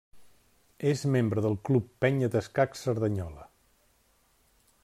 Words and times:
És 0.91 1.03
membre 1.15 1.43
del 1.47 1.59
Club 1.69 1.93
Penya 2.05 2.31
d'Escacs 2.37 2.83
Cerdanyola. 2.87 3.49